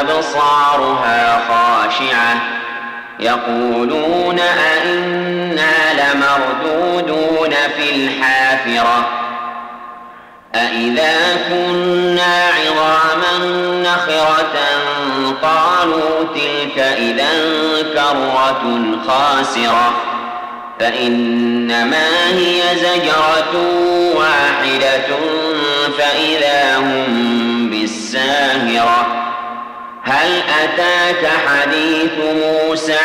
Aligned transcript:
أبصارها 0.00 1.42
خاشعة. 1.48 2.40
يقولون 3.20 4.38
أئنا 4.38 5.74
لمردودون 5.92 7.50
في 7.76 7.90
الحافرة. 7.94 9.08
أئذا 10.54 11.16
كنا 11.48 12.48
عظاما 12.58 13.38
نخرة 13.82 14.58
قالوا 15.42 16.24
تلك 16.34 16.78
إذا 16.78 17.30
كرة 17.94 18.82
خاسرة. 19.08 19.92
فإنما 20.80 22.28
هي 22.30 22.62
زجرة 22.76 23.62
واحدة 24.14 25.06
فإذا 25.98 26.76
هم 26.76 27.37
أتاك 30.64 31.30
حديث 31.48 32.12
موسى 32.18 32.98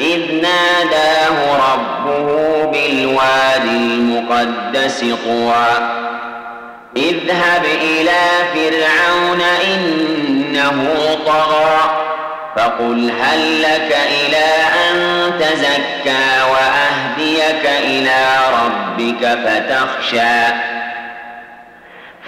إذ 0.00 0.42
ناداه 0.42 1.56
ربه 1.72 2.64
بالوادي 2.64 3.76
المقدس 3.76 5.00
طوى. 5.00 5.66
اذهب 6.96 7.64
إلى 7.64 8.20
فرعون 8.54 9.40
إنه 9.74 10.88
طغى 11.26 11.90
فقل 12.56 13.12
هل 13.22 13.62
لك 13.62 13.96
إلى 14.10 14.46
أن 14.88 15.32
تزكى 15.40 16.42
وأهديك 16.50 17.66
إلى 17.66 18.36
ربك 18.52 19.38
فتخشى. 19.44 20.54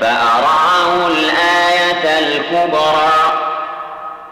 فأراه 0.00 1.06
الآية 1.06 2.18
الكبرى 2.18 3.29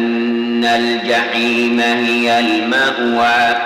فإن 0.00 0.64
الجحيم 0.64 1.80
هي 1.80 2.38
المأوى. 2.38 3.56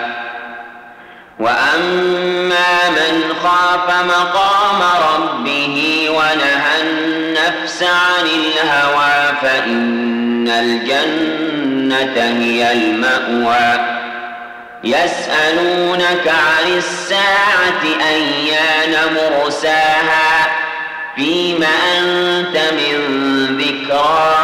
وأما 1.38 2.90
من 2.90 3.22
خاف 3.42 4.04
مقام 4.04 4.82
ربه 5.14 6.06
ونهى 6.10 6.82
النفس 6.82 7.82
عن 7.82 8.26
الهوى 8.26 9.36
فإن 9.42 10.48
الجنة 10.48 12.22
هي 12.42 12.72
المأوى. 12.72 13.80
يسألونك 14.84 16.28
عن 16.28 16.76
الساعة 16.76 17.82
أيان 18.10 19.14
مرساها. 19.14 20.46
فيم 21.16 21.64
أنت 21.98 22.56
من 22.56 22.98
ذكراها 23.60 24.43